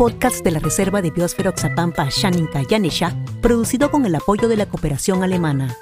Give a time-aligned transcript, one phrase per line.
[0.00, 4.64] podcast de la Reserva de Biosfera Oxapampa Shaninka Yanesha, producido con el apoyo de la
[4.64, 5.76] cooperación alemana.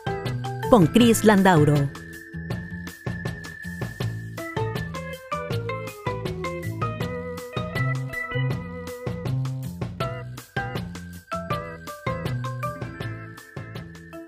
[0.71, 1.89] Con Chris Landauro.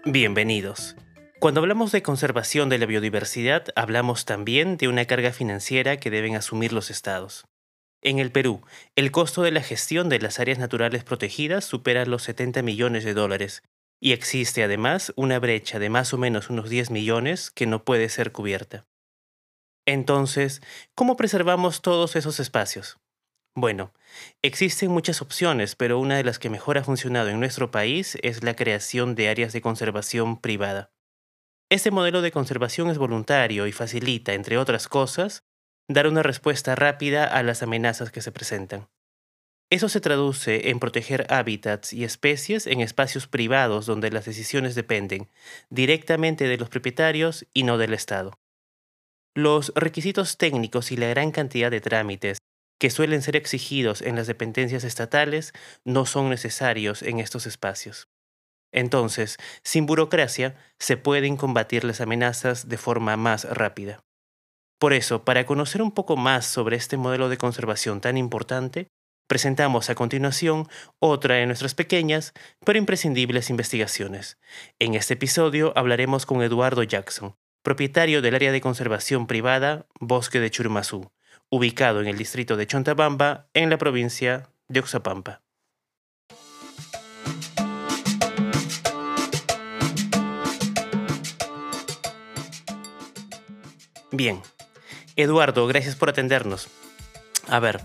[0.05, 0.95] Bienvenidos.
[1.41, 6.37] Cuando hablamos de conservación de la biodiversidad, hablamos también de una carga financiera que deben
[6.37, 7.49] asumir los estados.
[8.03, 8.63] En el Perú,
[8.97, 13.13] el costo de la gestión de las áreas naturales protegidas supera los 70 millones de
[13.13, 13.63] dólares,
[14.01, 18.09] y existe además una brecha de más o menos unos 10 millones que no puede
[18.09, 18.87] ser cubierta.
[19.87, 20.63] Entonces,
[20.95, 22.99] ¿cómo preservamos todos esos espacios?
[23.55, 23.93] Bueno,
[24.43, 28.43] existen muchas opciones, pero una de las que mejor ha funcionado en nuestro país es
[28.43, 30.93] la creación de áreas de conservación privada.
[31.69, 35.45] Este modelo de conservación es voluntario y facilita, entre otras cosas,
[35.93, 38.89] dar una respuesta rápida a las amenazas que se presentan.
[39.71, 45.29] Eso se traduce en proteger hábitats y especies en espacios privados donde las decisiones dependen
[45.69, 48.39] directamente de los propietarios y no del Estado.
[49.35, 52.39] Los requisitos técnicos y la gran cantidad de trámites
[52.79, 55.53] que suelen ser exigidos en las dependencias estatales
[55.85, 58.09] no son necesarios en estos espacios.
[58.73, 64.05] Entonces, sin burocracia, se pueden combatir las amenazas de forma más rápida.
[64.81, 68.89] Por eso, para conocer un poco más sobre este modelo de conservación tan importante,
[69.29, 72.33] presentamos a continuación otra de nuestras pequeñas
[72.65, 74.39] pero imprescindibles investigaciones.
[74.79, 80.51] En este episodio hablaremos con Eduardo Jackson, propietario del área de conservación privada Bosque de
[80.51, 81.13] Churumazú,
[81.51, 85.43] ubicado en el distrito de Chontabamba, en la provincia de Oxapampa.
[94.11, 94.41] Bien.
[95.17, 96.69] Eduardo, gracias por atendernos.
[97.49, 97.81] A ver,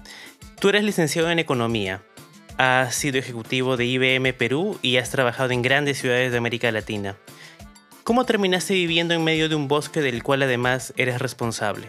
[0.59, 2.02] tú eres licenciado en Economía,
[2.58, 7.18] has sido ejecutivo de IBM Perú y has trabajado en grandes ciudades de América Latina.
[8.03, 11.88] ¿Cómo terminaste viviendo en medio de un bosque del cual además eres responsable?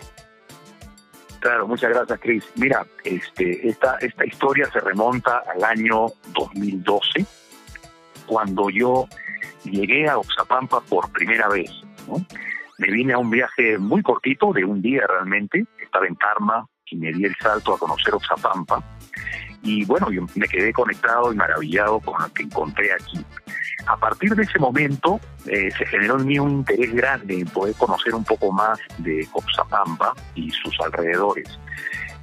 [1.40, 2.44] Claro, muchas gracias, Chris.
[2.56, 7.24] Mira, este, esta, esta historia se remonta al año 2012,
[8.26, 9.06] cuando yo
[9.64, 11.70] llegué a Oxapampa por primera vez.
[12.78, 16.96] Me vine a un viaje muy cortito, de un día realmente, estaba en Tarma y
[16.96, 18.82] me di el salto a conocer Oxapampa.
[19.62, 23.24] Y bueno, yo me quedé conectado y maravillado con lo que encontré aquí.
[23.86, 27.74] A partir de ese momento eh, se generó en mí un interés grande en poder
[27.76, 31.48] conocer un poco más de Oxapampa y sus alrededores.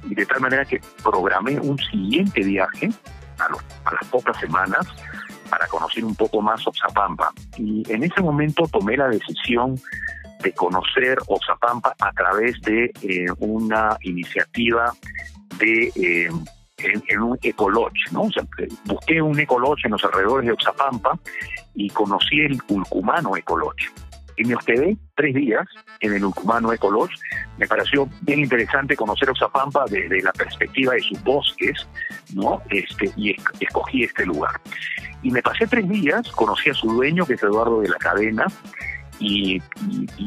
[0.04, 2.90] Y de tal manera que programé un siguiente viaje
[3.38, 4.86] a, a las pocas semanas
[5.50, 7.32] para conocer un poco más Oxapampa.
[7.58, 9.78] Y en ese momento tomé la decisión
[10.44, 14.92] de conocer Oxapampa a través de eh, una iniciativa
[15.58, 16.30] de eh,
[16.78, 18.22] en, un ecolodge, ¿no?
[18.22, 18.44] O sea,
[18.84, 21.18] busqué un ecolodge en los alrededores de Oxapampa
[21.74, 23.90] y conocí el Ulcumano Ecolodge.
[24.36, 25.64] Y me hospedé tres días
[26.00, 27.14] en el Ulcumano Ecolodge.
[27.56, 31.88] Me pareció bien interesante conocer Oxapampa desde la perspectiva de sus bosques,
[32.34, 32.60] ¿no?
[32.70, 34.60] Este, y escogí este lugar.
[35.22, 38.46] Y me pasé tres días, conocí a su dueño, que es Eduardo de la Cadena,
[39.24, 39.62] y,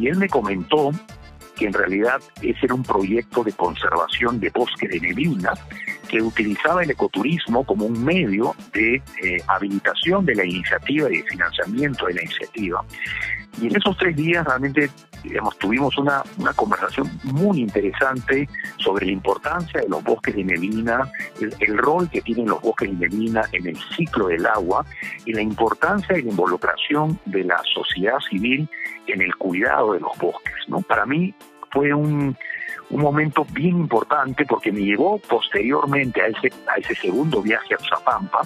[0.08, 0.92] él me comentó
[1.56, 5.54] que en realidad ese era un proyecto de conservación de bosque de neblina
[6.08, 11.24] que utilizaba el ecoturismo como un medio de eh, habilitación de la iniciativa y de
[11.24, 12.86] financiamiento de la iniciativa.
[13.62, 14.90] Y en esos tres días realmente
[15.24, 18.48] digamos, tuvimos una, una conversación muy interesante
[18.78, 21.10] sobre la importancia de los bosques de neblina,
[21.40, 24.86] el, rol que tienen los bosques de neblina en el ciclo del agua
[25.26, 28.70] y la importancia de la involucración de la sociedad civil
[29.08, 30.54] en el cuidado de los bosques.
[30.68, 30.82] ¿no?
[30.82, 31.34] Para mí
[31.72, 32.36] fue un,
[32.90, 37.78] un momento bien importante porque me llevó posteriormente a ese, a ese segundo viaje a
[37.80, 38.42] Zapampa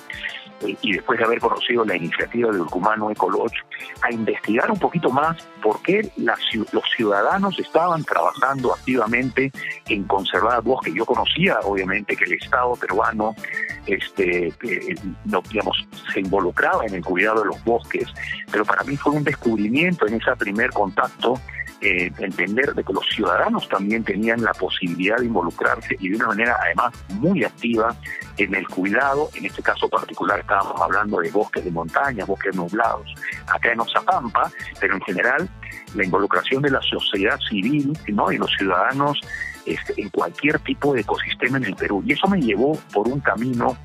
[0.64, 3.58] y después de haber conocido la iniciativa del Urcumano Ecolodge,
[4.02, 9.52] a investigar un poquito más por qué los ciudadanos estaban trabajando activamente
[9.88, 10.94] en conservar bosques.
[10.94, 13.36] Yo conocía, obviamente, que el Estado peruano
[13.88, 14.96] este, eh,
[15.50, 18.08] digamos, se involucraba en el cuidado de los bosques,
[18.52, 21.40] pero para mí fue un descubrimiento en ese primer contacto
[21.82, 26.28] eh, entender de que los ciudadanos también tenían la posibilidad de involucrarse y de una
[26.28, 27.96] manera además muy activa
[28.38, 33.14] en el cuidado, en este caso particular estábamos hablando de bosques de montaña, bosques nublados,
[33.48, 35.50] acá en Oxapampa, pero en general
[35.96, 38.32] la involucración de la sociedad civil ¿no?
[38.32, 39.20] y los ciudadanos
[39.66, 42.04] este, en cualquier tipo de ecosistema en el Perú.
[42.06, 43.78] Y eso me llevó por un camino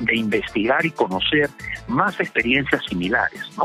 [0.00, 1.48] de investigar y conocer
[1.88, 3.64] más experiencias similares, ¿no?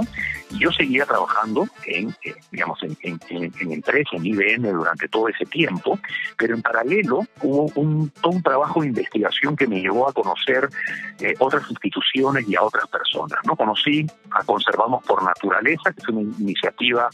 [0.51, 5.99] Yo seguía trabajando en, eh, digamos, en, en, empresa, en IBM durante todo ese tiempo,
[6.38, 10.69] pero en paralelo hubo un, todo un trabajo de investigación que me llevó a conocer
[11.19, 13.55] eh, otras instituciones y a otras personas, ¿no?
[13.55, 17.09] Conocí a Conservamos por Naturaleza, que es una iniciativa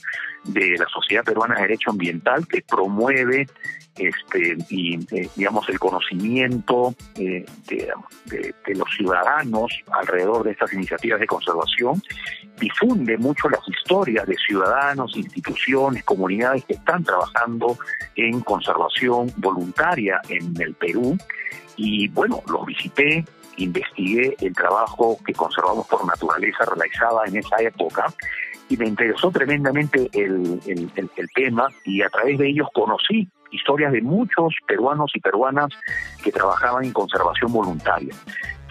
[0.46, 3.48] de la Sociedad Peruana de Derecho Ambiental que promueve
[3.96, 12.02] este, eh, digamos el conocimiento eh, de, los ciudadanos alrededor de estas iniciativas de conservación
[12.60, 17.78] difunde mucho las historias de ciudadanos, instituciones, comunidades que están trabajando
[18.16, 21.18] en conservación voluntaria en el Perú.
[21.76, 23.26] Y bueno, los visité,
[23.58, 28.06] investigué el trabajo que Conservamos por Naturaleza realizaba en esa época
[28.74, 34.02] y me interesó tremendamente el, el, tema y a través de ellos conocí historias de
[34.02, 35.70] muchos peruanos y peruanas
[36.24, 38.16] que trabajaban en conservación voluntaria.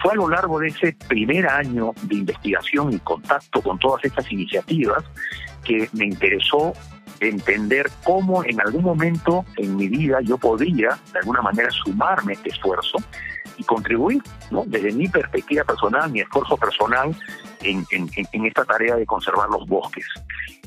[0.01, 4.29] Fue a lo largo de ese primer año de investigación y contacto con todas estas
[4.29, 5.05] iniciativas
[5.63, 6.73] que me interesó
[7.21, 12.35] entender cómo en algún momento en mi vida yo podría de alguna manera sumarme a
[12.35, 12.97] este esfuerzo
[13.57, 14.21] y contribuir,
[14.51, 14.63] ¿no?
[14.65, 17.15] desde mi perspectiva personal, mi esfuerzo personal
[17.61, 20.05] en, en, esta tarea de conservar los bosques.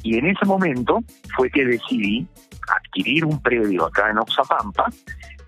[0.03, 1.03] Y en ese momento
[1.37, 2.27] fue que decidí
[2.69, 4.87] adquirir un predio acá en Oxapampa,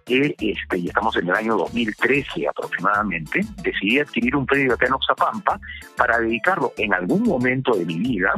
[0.09, 4.95] que este, y estamos en el año 2013 aproximadamente, decidí adquirir un predio acá en
[4.95, 5.61] Oxapampa
[5.97, 8.33] para dedicarlo en algún momento de mi vida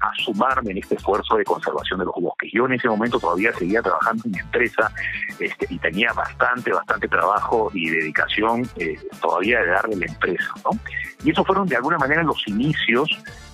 [0.00, 2.50] a sumarme en este esfuerzo de conservación de los bosques.
[2.52, 4.92] Yo en ese momento todavía seguía trabajando en mi empresa
[5.40, 10.48] este, y tenía bastante, bastante trabajo y dedicación eh, todavía de darle la empresa.
[10.64, 10.78] ¿no?
[11.24, 13.08] Y esos fueron de alguna manera los inicios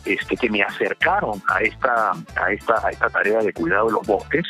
[0.05, 4.07] este, que me acercaron a esta, a, esta, a esta tarea de cuidado de los
[4.07, 4.45] bosques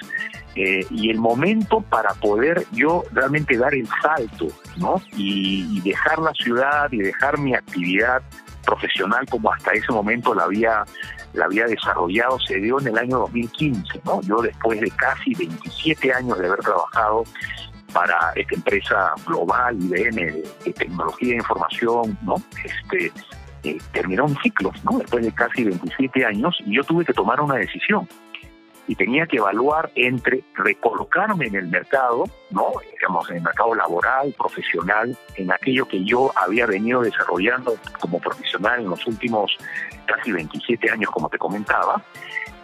[0.55, 5.01] eh, y el momento para poder yo realmente dar el salto, ¿no?
[5.17, 8.23] Y, dejar la ciudad y dejar mi actividad
[8.65, 10.85] profesional como hasta ese momento la había
[11.33, 14.21] la había desarrollado se dio en el año 2015, ¿no?
[14.23, 17.25] Yo después de casi 27 años de haber trabajado
[17.93, 20.17] para esta empresa global IBM
[20.65, 22.37] de, tecnología de información, ¿no?
[22.63, 23.13] Este
[23.65, 24.99] eh, terminó un ciclo, ¿no?
[24.99, 28.07] Después de casi 27 años y yo tuve que tomar una decisión
[28.89, 32.73] y tenía que evaluar entre recolocarme en el mercado, ¿no?
[32.93, 38.81] digamos, en el mercado laboral, profesional, en aquello que yo había venido desarrollando como profesional
[38.81, 39.57] en los últimos
[40.07, 42.03] casi 27 años, como te comentaba,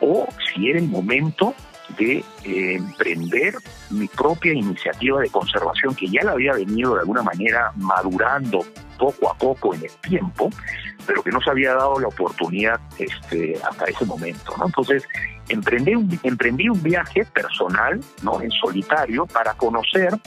[0.00, 1.55] o si era el momento
[1.97, 3.55] de eh, emprender
[3.91, 8.64] mi propia iniciativa de conservación, que ya la había venido de alguna manera madurando
[8.99, 10.50] poco a poco en el tiempo,
[11.06, 14.55] pero que no se había dado la oportunidad este, hasta ese momento.
[14.59, 14.67] ¿no?
[14.67, 15.05] Entonces,
[15.49, 18.43] emprendí un, emprendí un viaje personal, ¿no?
[18.43, 20.19] en solitario, para conocer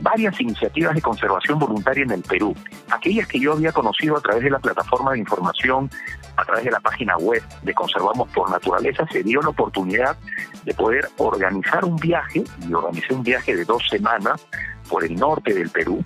[0.00, 2.54] varias iniciativas de conservación voluntaria en el Perú.
[2.90, 5.90] Aquellas que yo había conocido a través de la plataforma de información,
[6.36, 10.16] a través de la página web de Conservamos por Naturaleza, se dio la oportunidad
[10.64, 14.46] de poder organizar un viaje, y organicé un viaje de dos semanas
[14.88, 16.04] por el norte del Perú,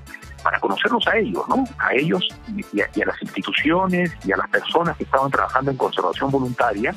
[0.49, 1.63] para conocerlos a ellos, ¿no?
[1.79, 2.27] A ellos
[2.73, 6.95] y a, las instituciones y a las personas que estaban trabajando en conservación voluntaria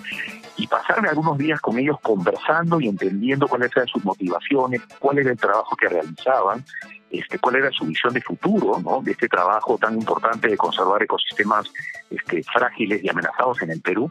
[0.55, 5.31] y pasarme algunos días con ellos conversando y entendiendo cuáles eran sus motivaciones, cuál era
[5.31, 6.63] el trabajo que realizaban,
[7.09, 9.01] este, cuál era su visión de futuro, ¿no?
[9.01, 11.69] De este trabajo tan importante de conservar ecosistemas
[12.09, 14.09] este, frágiles y amenazados en el Perú.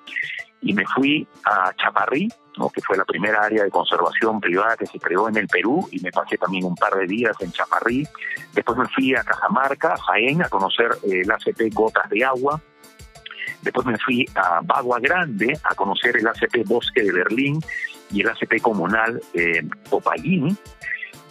[0.61, 2.29] Y me fui a Chaparrí,
[2.69, 6.01] que fue la primera área de conservación privada que se creó en el Perú y
[6.01, 8.07] me pasé también un par de días en Chaparrí.
[8.53, 12.61] Después me fui a Cajamarca, Jaén, a conocer eh, el ACP Gotas de Agua.
[13.63, 17.61] Después me fui a Bagua Grande a conocer el ACP Bosque de Berlín
[18.11, 19.63] y el ACP Comunal eh,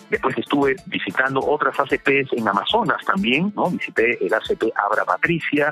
[0.09, 3.69] Después estuve visitando otras ACPs en Amazonas también, ¿no?
[3.69, 5.69] Visité el ACP Abra Patricia,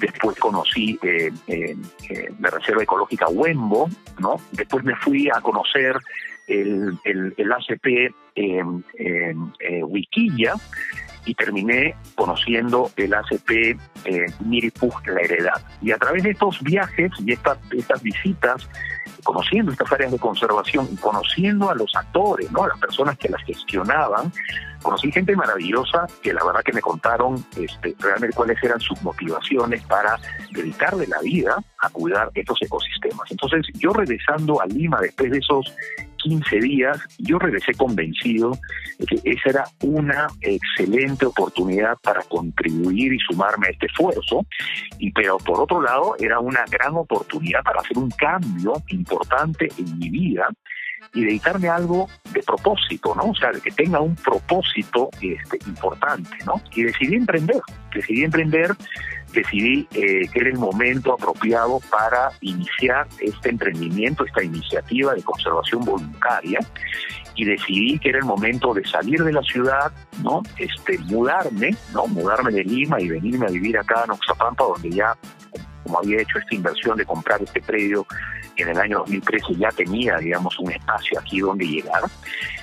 [0.00, 1.76] después conocí eh, eh,
[2.08, 3.88] eh, la Reserva Ecológica Huembo,
[4.18, 4.36] ¿no?
[4.52, 5.96] Después me fui a conocer
[6.48, 8.12] el, el, ACP
[9.84, 10.54] Wiquilla
[11.26, 13.50] y terminé conociendo el ACP
[14.04, 14.26] eh,
[15.06, 15.62] La Heredad.
[15.82, 18.68] Y a través de estos viajes y estas, estas visitas,
[19.22, 22.64] conociendo estas áreas de conservación conociendo a los actores, ¿no?
[22.64, 24.32] a las personas que las gestionaban,
[24.82, 29.82] conocí gente maravillosa que la verdad que me contaron este, realmente cuáles eran sus motivaciones
[29.84, 30.18] para
[30.52, 33.30] dedicarle la vida a cuidar estos ecosistemas.
[33.30, 35.74] Entonces, yo regresando a Lima después de esos
[36.22, 38.52] 15 días, yo regresé convencido
[38.98, 44.46] de que esa era una excelente oportunidad para contribuir y sumarme a este esfuerzo,
[44.98, 49.98] y pero por otro lado era una gran oportunidad para hacer un cambio importante en
[49.98, 50.48] mi vida
[51.14, 53.30] y dedicarme a algo de propósito, ¿no?
[53.30, 56.60] O sea, que tenga un propósito este, importante, ¿no?
[56.74, 57.60] Y decidí emprender,
[57.94, 58.70] decidí emprender,
[59.32, 65.84] decidí eh, que era el momento apropiado para iniciar este emprendimiento, esta iniciativa de conservación
[65.84, 66.58] voluntaria,
[67.34, 70.42] y decidí que era el momento de salir de la ciudad, ¿no?
[70.58, 72.06] Este, mudarme, ¿no?
[72.06, 75.16] Mudarme de Lima y venirme a vivir acá en Oxapampa, donde ya
[75.84, 78.06] como había hecho esta inversión de comprar este predio
[78.56, 82.02] en el año 2013 ya tenía, digamos, un espacio aquí donde llegar,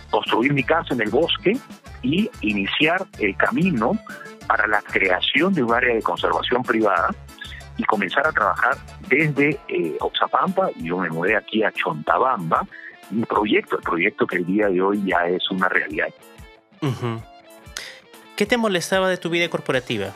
[0.10, 1.58] construir mi casa en el bosque
[2.02, 3.98] y iniciar el camino
[4.48, 7.14] para la creación de un área de conservación privada
[7.78, 8.78] y comenzar a trabajar
[9.08, 12.66] desde eh, Oxapampa, y yo me mudé aquí a Chontabamba,
[13.12, 16.10] mi proyecto, el proyecto que el día de hoy ya es una realidad.
[18.36, 20.08] ¿Qué te molestaba de tu vida corporativa?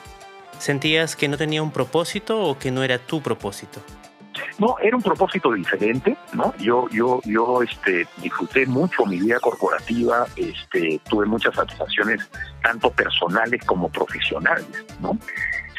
[0.60, 3.82] ¿Sentías que no tenía un propósito o que no era tu propósito?
[4.60, 6.54] No, era un propósito diferente, ¿no?
[6.58, 12.30] Yo, yo, yo, este, disfruté mucho mi vida corporativa, este, tuve muchas satisfacciones
[12.62, 15.18] tanto personales como profesionales, ¿no?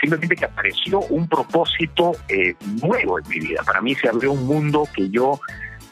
[0.00, 3.62] Simplemente que apareció un propósito eh, nuevo en mi vida.
[3.64, 5.38] Para mí se abrió un mundo que yo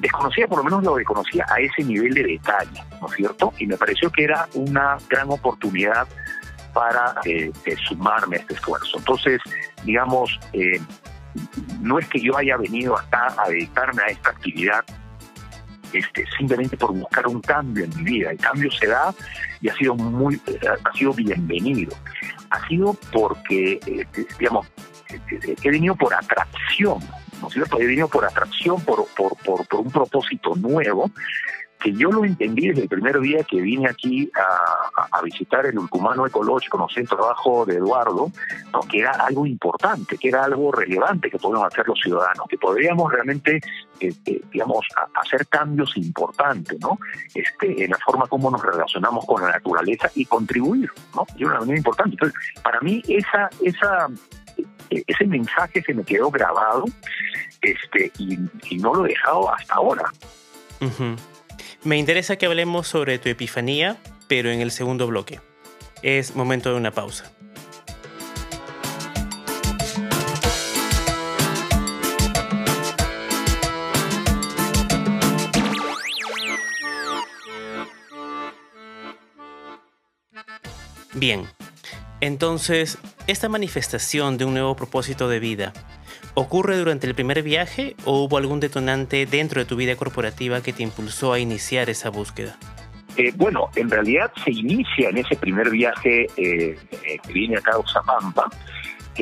[0.00, 3.52] desconocía, por lo menos lo desconocía a ese nivel de detalle, ¿no es cierto?
[3.58, 6.08] Y me pareció que era una gran oportunidad
[6.72, 7.52] para eh,
[7.88, 8.98] sumarme a este esfuerzo.
[8.98, 9.40] Entonces,
[9.84, 10.80] digamos, eh,
[11.80, 14.84] no es que yo haya venido acá a dedicarme a esta actividad
[15.92, 18.30] este, simplemente por buscar un cambio en mi vida.
[18.30, 19.14] El cambio se da
[19.60, 20.40] y ha sido muy,
[20.84, 21.96] ha sido bienvenido.
[22.50, 24.06] Ha sido porque, eh,
[24.38, 24.66] digamos,
[25.62, 26.98] he venido por atracción,
[27.40, 27.80] ¿no es cierto?
[27.80, 31.10] He venido por atracción, por, por, por un propósito nuevo
[31.80, 36.26] que yo lo entendí desde el primer día que vine aquí a, visitar el Ulcumano
[36.26, 38.32] Ecológico, conocí el trabajo de Eduardo,
[38.72, 38.80] ¿no?
[38.80, 43.12] que era algo importante, que era algo relevante que podíamos hacer los ciudadanos, que podríamos
[43.12, 43.60] realmente,
[44.00, 44.12] eh,
[44.50, 46.98] digamos, hacer cambios importantes, ¿no?
[47.34, 51.26] Este, en la forma como nos relacionamos con la naturaleza y contribuir, ¿no?
[51.36, 52.14] Y una manera importante.
[52.14, 54.08] Entonces, para mí esa, esa,
[54.88, 56.84] e, ese mensaje se me quedó grabado,
[57.60, 58.38] este, y,
[58.78, 60.10] no lo he dejado hasta ahora.
[61.82, 63.96] Me interesa que hablemos sobre tu epifanía,
[64.28, 65.40] pero en el segundo bloque.
[66.02, 67.32] Es momento de una pausa.
[81.14, 81.46] Bien,
[82.20, 85.72] entonces, esta manifestación de un nuevo propósito de vida
[86.34, 90.72] ¿Ocurre durante el primer viaje o hubo algún detonante dentro de tu vida corporativa que
[90.72, 92.56] te impulsó a iniciar esa búsqueda?
[93.16, 97.72] Eh, bueno, en realidad se inicia en ese primer viaje eh, eh, que viene acá
[97.72, 98.48] a Oxapampa,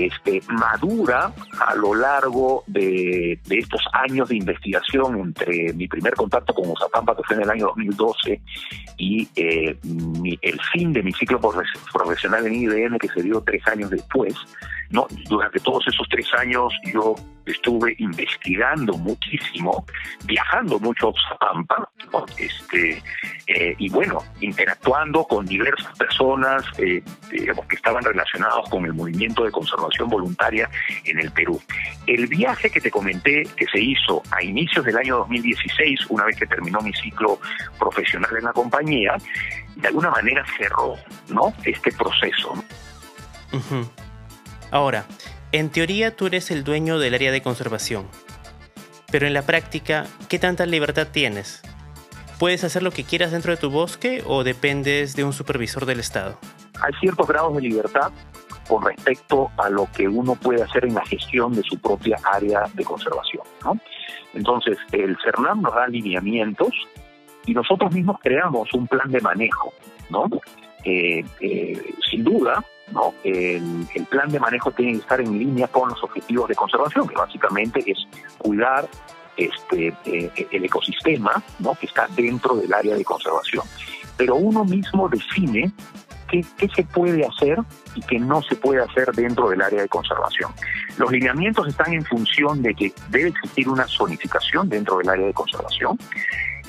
[0.06, 1.32] este, madura
[1.66, 7.22] a lo largo de, estos años de investigación entre mi primer contacto con Oxapampa, que
[7.24, 8.40] fue en el año 2012,
[8.98, 11.40] y el fin de mi ciclo
[11.92, 14.34] profesional en IBM, que se dio tres años después.
[14.90, 17.14] No, durante todos esos tres años yo
[17.52, 19.84] estuve investigando muchísimo,
[20.24, 21.88] viajando mucho a Pampa,
[22.36, 23.02] este,
[23.46, 29.44] eh, y bueno, interactuando con diversas personas eh, digamos, que estaban relacionados con el movimiento
[29.44, 30.68] de conservación voluntaria
[31.04, 31.60] en el Perú.
[32.06, 36.36] El viaje que te comenté que se hizo a inicios del año 2016, una vez
[36.36, 37.40] que terminó mi ciclo
[37.78, 39.16] profesional en la compañía,
[39.76, 40.96] de alguna manera cerró
[41.28, 41.52] ¿no?
[41.64, 42.64] este proceso.
[44.70, 45.04] Ahora,
[45.52, 48.06] en teoría tú eres el dueño del área de conservación,
[49.10, 51.62] pero en la práctica, ¿qué tanta libertad tienes?
[52.38, 56.00] ¿Puedes hacer lo que quieras dentro de tu bosque o dependes de un supervisor del
[56.00, 56.38] Estado?
[56.80, 58.12] Hay ciertos grados de libertad
[58.68, 62.64] con respecto a lo que uno puede hacer en la gestión de su propia área
[62.74, 63.42] de conservación.
[64.34, 66.72] Entonces, el CERNAM nos da alineamientos
[67.46, 69.72] y nosotros mismos creamos un plan de manejo.
[70.10, 70.28] ¿no?
[70.84, 72.62] Eh, eh, sin duda,
[73.24, 77.14] El, plan de manejo tiene que estar en línea con los objetivos de conservación, que
[77.14, 77.98] básicamente es
[78.38, 78.88] cuidar
[79.36, 81.42] este, eh, el ecosistema
[81.78, 83.64] que está dentro del área de conservación.
[84.16, 85.72] Pero uno mismo define
[86.28, 87.58] qué, se puede hacer
[87.94, 90.52] y qué no se puede hacer dentro del área de conservación.
[90.96, 95.32] Los lineamientos están en función de que debe existir una zonificación dentro del área de
[95.32, 95.98] conservación,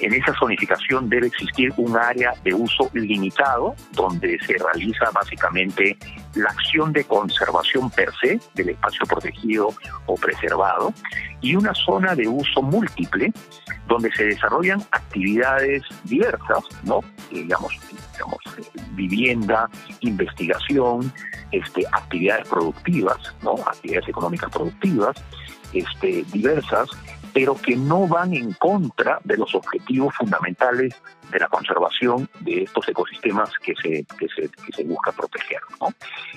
[0.01, 5.97] En esa zonificación debe existir un área de uso limitado donde se realiza básicamente
[6.35, 9.73] la acción de conservación per se del espacio protegido
[10.05, 10.93] o preservado
[11.41, 13.31] y una zona de uso múltiple
[13.87, 17.01] donde se desarrollan actividades diversas, ¿no?
[17.31, 17.73] digamos,
[18.13, 18.39] digamos
[18.91, 19.69] vivienda,
[20.01, 21.11] investigación,
[21.51, 23.55] este, actividades productivas, ¿no?
[23.65, 25.15] actividades económicas productivas,
[25.73, 26.89] este, diversas
[27.33, 30.95] pero que no van en contra de los objetivos fundamentales
[31.31, 35.59] de la conservación de estos ecosistemas que se, que se, que se busca proteger.
[35.79, 35.89] ¿no?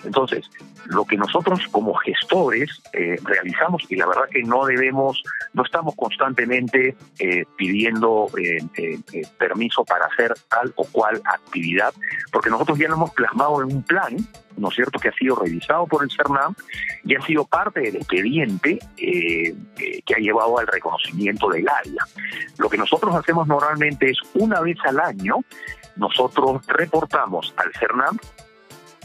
[0.05, 0.51] Entonces,
[0.87, 5.23] lo que nosotros como gestores eh, realizamos, y la verdad que no debemos,
[5.55, 8.59] no estamos constantemente eh, pidiendo eh,
[9.39, 11.95] permiso para hacer tal o cual actividad,
[12.31, 14.17] porque nosotros ya lo hemos plasmado en un plan
[14.57, 16.55] ¿no es cierto?, que ha sido revisado por el CERNAM
[17.05, 22.05] y ha sido parte del expediente eh, eh, que ha llevado al reconocimiento del área.
[22.59, 25.37] Lo que nosotros hacemos normalmente es una vez al año,
[25.97, 28.19] nosotros reportamos al CERNAM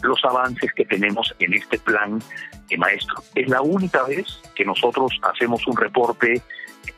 [0.03, 2.21] los avances que tenemos en este plan
[2.69, 3.23] de maestro.
[3.35, 6.41] Es la única vez que nosotros hacemos un reporte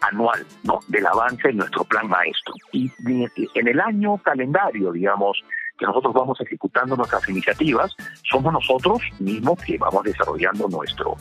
[0.02, 0.80] anual ¿no?
[0.88, 2.54] del avance en nuestro plan maestro.
[2.72, 5.44] Y en el año calendario, digamos,
[5.80, 7.96] que nosotros vamos ejecutando nuestras iniciativas,
[8.30, 11.16] somos nosotros mismos que vamos desarrollando nuestro,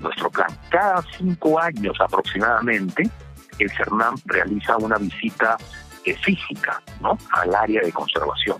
[0.00, 0.48] nuestro plan.
[0.70, 3.10] Cada cinco años aproximadamente,
[3.58, 5.56] el CERNAM realiza una visita
[6.04, 7.18] eh, física ¿no?
[7.32, 8.58] al área de conservación,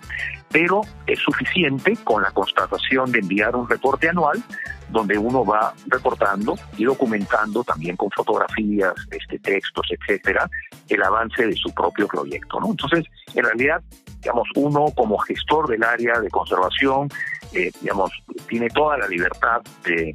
[0.51, 4.43] pero es suficiente con la constatación de enviar un reporte anual
[4.89, 10.49] donde uno va reportando y documentando también con fotografías, este, textos, etcétera,
[10.89, 12.61] el avance de su propio proyecto.
[12.61, 12.71] ¿no?
[12.71, 13.83] Entonces, en realidad,
[14.21, 17.09] digamos, uno como gestor del área de conservación,
[17.53, 18.11] eh, digamos,
[18.49, 20.13] tiene toda la libertad de,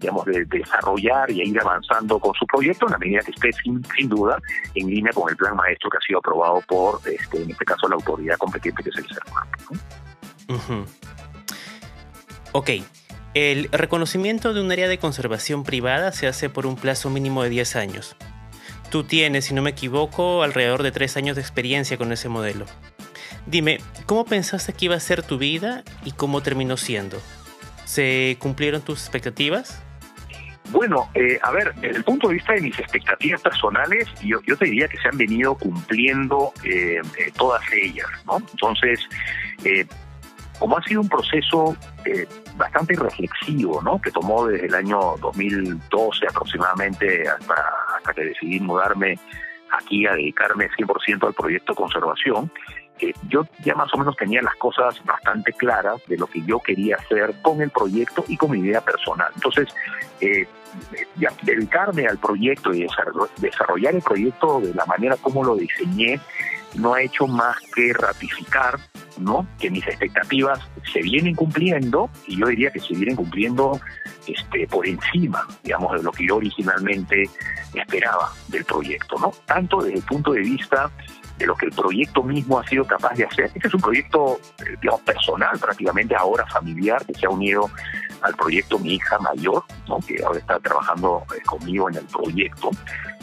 [0.00, 3.84] digamos, de, desarrollar y ir avanzando con su proyecto en la medida que esté sin,
[3.96, 4.38] sin duda
[4.74, 7.88] en línea con el plan maestro que ha sido aprobado por, este, en este caso,
[7.88, 9.48] la autoridad competente que es el CERMAP.
[12.52, 12.70] Ok,
[13.34, 17.50] el reconocimiento de un área de conservación privada se hace por un plazo mínimo de
[17.50, 18.16] 10 años.
[18.90, 22.66] Tú tienes, si no me equivoco, alrededor de 3 años de experiencia con ese modelo.
[23.46, 27.20] Dime, ¿cómo pensaste que iba a ser tu vida y cómo terminó siendo?
[27.86, 29.82] ¿Se cumplieron tus expectativas?
[30.70, 34.64] Bueno, eh, a ver, desde el punto de vista de mis expectativas personales, yo, te
[34.64, 38.38] diría que se han venido cumpliendo eh, eh, todas ellas, ¿no?
[38.38, 39.00] Entonces,
[40.62, 41.76] como ha sido un proceso
[42.56, 44.00] bastante reflexivo, ¿no?
[44.00, 47.54] Que tomó desde el año 2012 aproximadamente hasta,
[47.96, 49.18] hasta que decidí mudarme
[49.72, 52.48] aquí a dedicarme 100% al proyecto conservación,
[53.28, 56.94] yo ya más o menos tenía las cosas bastante claras de lo que yo quería
[56.94, 59.32] hacer con el proyecto y con mi idea personal.
[59.34, 59.66] Entonces,
[60.20, 60.46] eh,
[61.42, 62.86] dedicarme al proyecto y
[63.38, 66.20] desarrollar el proyecto de la manera como lo diseñé
[66.76, 68.78] no ha hecho más que ratificar
[69.22, 69.46] ¿no?
[69.58, 70.60] que mis expectativas
[70.92, 73.80] se vienen cumpliendo y yo diría que se vienen cumpliendo
[74.26, 77.28] este, por encima, digamos, de lo que yo originalmente
[77.74, 79.32] esperaba del proyecto, ¿no?
[79.46, 80.90] Tanto desde el punto de vista
[81.38, 83.50] de lo que el proyecto mismo ha sido capaz de hacer.
[83.54, 87.70] Este es un proyecto, eh, digamos, personal, prácticamente ahora familiar, que se ha unido
[88.22, 89.98] al proyecto mi hija mayor, ¿no?
[89.98, 92.70] que ahora está trabajando eh, conmigo en el proyecto.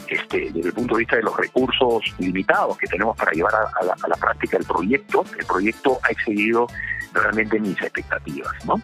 [0.08, 3.84] Este, desde el punto de vista de los recursos limitados que tenemos para llevar a,
[3.84, 6.66] la, a la práctica el proyecto, el proyecto ha excedido
[7.12, 8.80] realmente mis expectativas, ¿no?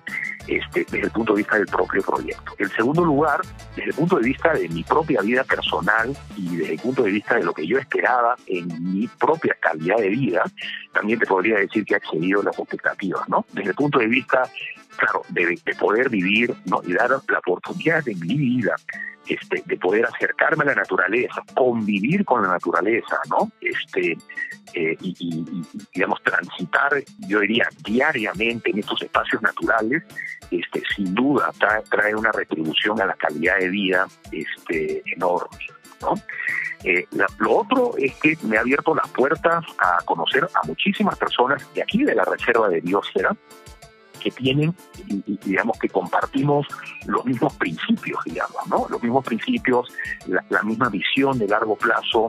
[0.46, 2.54] Este, desde el punto de vista del propio proyecto.
[2.58, 3.40] En segundo lugar,
[3.74, 7.10] desde el punto de vista de mi propia vida personal y desde el punto de
[7.10, 10.44] vista de lo que yo esperaba en mi propia calidad de vida,
[10.92, 13.44] también te podría decir que ha excedido las expectativas, ¿no?
[13.52, 14.48] Desde el punto de vista,
[14.96, 16.80] claro, de, de poder vivir, ¿no?
[16.84, 18.76] Y dar la oportunidad de mi vida
[19.28, 23.50] este, de poder acercarme a la naturaleza, convivir con la naturaleza, ¿no?
[23.60, 24.16] Este,
[24.74, 25.44] eh, y,
[25.94, 26.92] digamos, transitar,
[27.26, 30.04] yo diría, diariamente en estos espacios naturales,
[30.50, 31.50] este, sin duda
[31.90, 35.58] trae, una retribución a la calidad de vida este, enorme,
[36.84, 37.06] Eh,
[37.38, 41.82] lo otro es que me ha abierto las puertas a conocer a muchísimas personas de
[41.82, 43.36] aquí de la Reserva de Biosfera,
[44.26, 44.74] que tienen,
[45.06, 46.66] y, digamos que compartimos
[47.06, 48.86] los mismos principios, digamos, ¿no?
[48.88, 49.92] Los mismos principios,
[50.26, 52.26] la, misma visión de largo plazo,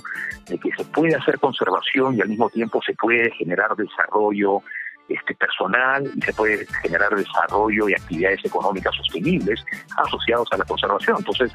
[0.48, 4.62] de que se puede hacer conservación y al mismo tiempo se puede generar desarrollo
[5.10, 9.64] este, personal y se puede generar desarrollo y actividades económicas sostenibles
[9.98, 11.18] asociados a la conservación.
[11.20, 11.52] Entonces,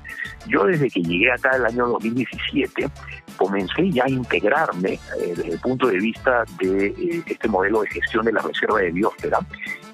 [0.46, 2.88] yo desde que llegué acá el año 2017,
[3.36, 7.88] comencé ya a integrarme eh, desde el punto de vista de eh, este modelo de
[7.88, 9.38] gestión de la reserva de biosfera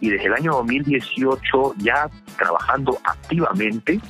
[0.00, 4.00] y desde el año 2018 ya trabajando activamente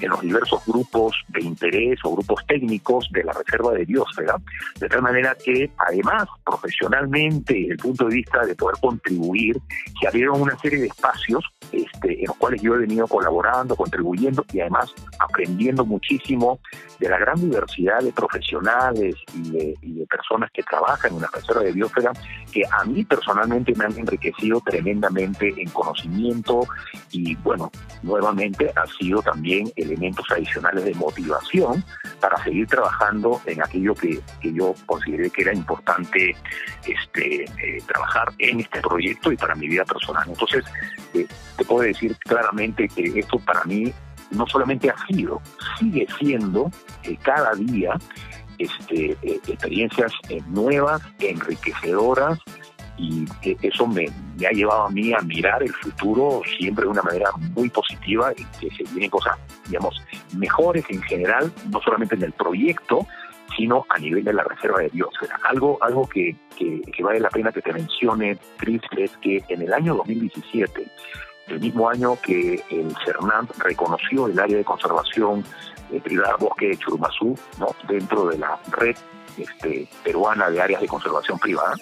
[0.00, 4.36] en los diversos grupos de interés o grupos técnicos de la Reserva de Biosfera,
[4.78, 9.56] de tal manera que además profesionalmente, desde el punto de vista de poder contribuir,
[10.00, 14.44] se abrieron una serie de espacios este, en los cuales yo he venido colaborando, contribuyendo
[14.52, 16.60] y además aprendiendo muchísimo
[16.98, 19.74] de la gran diversidad de profesionales y de,
[20.08, 22.12] personas que trabajan en la reserva de biosfera,
[22.50, 26.66] que a mí personalmente me han enriquecido tremendamente en conocimiento
[27.10, 27.70] y bueno,
[28.02, 31.84] nuevamente ha sido también elementos adicionales de motivación
[32.20, 36.36] para seguir trabajando en aquello que, yo consideré que era importante
[36.86, 40.24] este, eh, trabajar en este proyecto y para mi vida personal.
[40.28, 40.64] Entonces,
[41.14, 43.92] eh, te puedo decir claramente que esto para mí
[44.30, 45.40] no solamente ha sido,
[45.78, 46.70] sigue siendo
[47.04, 47.94] eh, cada día
[48.58, 50.12] este, experiencias
[50.48, 52.38] nuevas, enriquecedoras,
[52.98, 53.24] y
[53.62, 54.06] eso me,
[54.46, 58.44] ha llevado a mí a mirar el futuro siempre de una manera muy positiva y
[58.58, 60.02] que se vienen cosas, digamos,
[60.36, 63.06] mejores en general, no solamente en el proyecto,
[63.56, 65.38] sino a nivel de la reserva de biosfera.
[65.44, 69.72] Algo, algo que, que, vale la pena que te mencione, Chris, es que en el
[69.72, 70.86] año 2017,
[71.48, 75.44] el mismo año que el CERNAM reconoció el área de conservación
[76.02, 77.68] privada Bosque de Churumazú, ¿no?
[77.88, 78.96] dentro de la red
[79.38, 81.74] este, peruana de áreas de conservación privada,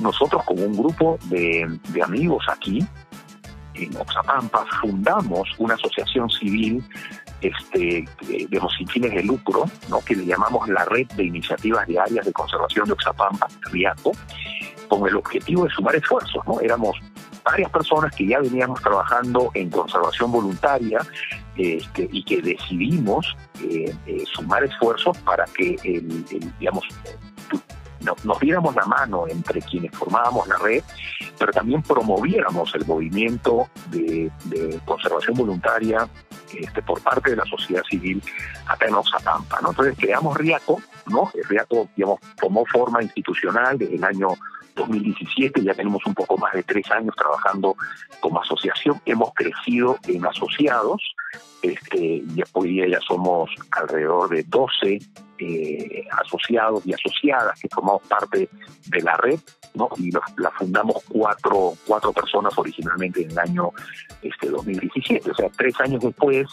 [0.00, 2.84] nosotros como un grupo de, amigos aquí,
[3.74, 6.82] en Oxapampa, fundamos una asociación civil
[7.40, 10.00] este, de, los sin fines de lucro, ¿no?
[10.00, 14.12] que le llamamos la Red de Iniciativas de Áreas de Conservación de Oxapampa, RIACO,
[14.88, 16.46] con el objetivo de sumar esfuerzos.
[16.46, 16.60] ¿no?
[16.60, 16.96] Éramos
[17.44, 21.00] varias personas que ya veníamos trabajando en conservación voluntaria
[21.56, 26.24] este, y que decidimos eh, eh, sumar esfuerzos para que el,
[26.58, 26.84] digamos,
[28.04, 30.82] nos diéramos la mano entre quienes formábamos la red,
[31.38, 34.30] pero también promoviéramos el movimiento de,
[34.84, 36.08] conservación voluntaria
[36.54, 38.22] este, por parte de la sociedad civil
[38.66, 39.60] acá en Oxapampa.
[39.62, 39.70] ¿no?
[39.70, 41.30] Entonces creamos RIACO, ¿no?
[41.34, 44.28] El RIACO digamos, tomó forma institucional desde el año
[44.76, 47.76] 2017, ya tenemos un poco más de tres años trabajando
[48.20, 51.00] como asociación, hemos crecido en asociados,
[51.64, 54.98] este, y hoy día ya somos alrededor de 12
[55.38, 58.50] eh, asociados y asociadas que formamos parte
[58.88, 59.40] de la red,
[59.72, 59.88] ¿no?
[59.96, 63.70] Y la fundamos cuatro, cuatro personas originalmente en el año
[64.20, 65.30] este, 2017.
[65.30, 66.46] O sea, tres años después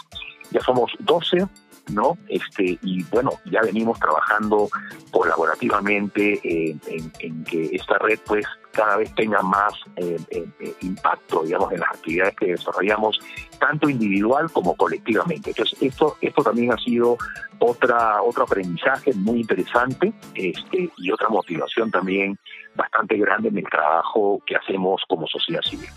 [0.52, 1.45] ya somos 12
[1.93, 2.17] ¿no?
[2.27, 4.69] Este, y bueno, ya venimos trabajando
[5.12, 11.71] colaborativamente en, que esta red pues cada vez tenga más eh, eh, eh, impacto, digamos,
[11.73, 13.19] en las actividades que desarrollamos,
[13.60, 15.51] tanto individual como colectivamente.
[15.51, 17.17] Entonces, esto, esto también ha sido
[17.60, 22.38] otra, otro aprendizaje muy interesante este, y otra motivación también
[22.75, 25.89] bastante grande en el trabajo que hacemos como sociedad civil.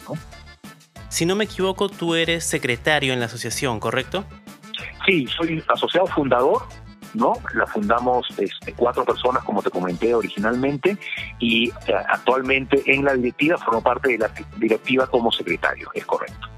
[1.09, 4.25] Si no me equivoco, tú eres secretario en la asociación, ¿correcto?
[5.07, 6.63] Sí, soy asociado fundador,
[7.15, 7.35] ¿no?
[7.55, 10.99] La fundamos este, cuatro personas, como te comenté originalmente,
[11.39, 16.49] y eh, actualmente en la directiva formo parte de la directiva como secretario, es correcto.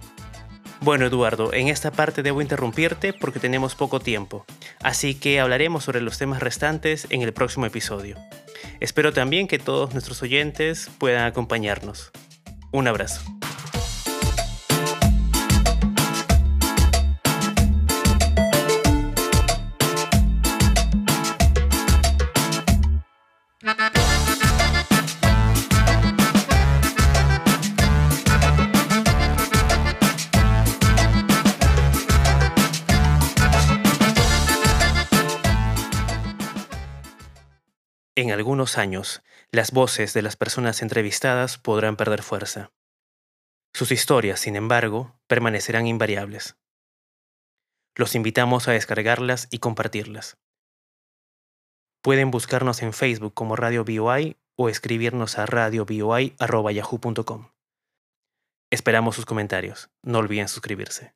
[0.81, 4.45] Bueno, Eduardo, en esta parte debo interrumpirte porque tenemos poco tiempo,
[4.83, 8.17] así que hablaremos sobre los temas restantes en el próximo episodio.
[8.79, 12.13] Espero también que todos nuestros oyentes puedan acompañarnos.
[12.73, 13.23] Un abrazo.
[38.37, 42.70] Algunos años, las voces de las personas entrevistadas podrán perder fuerza.
[43.75, 46.57] Sus historias, sin embargo, permanecerán invariables.
[47.96, 50.38] Los invitamos a descargarlas y compartirlas.
[52.03, 57.51] Pueden buscarnos en Facebook como Radio BOI o escribirnos a radioboi.yahoo.com.
[58.70, 59.90] Esperamos sus comentarios.
[60.03, 61.15] No olviden suscribirse.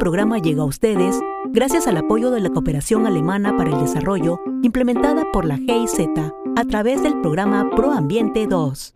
[0.00, 1.14] Programa llega a ustedes
[1.50, 6.08] gracias al apoyo de la Cooperación Alemana para el Desarrollo implementada por la GIZ
[6.56, 8.92] a través del programa ProAmbiente 2.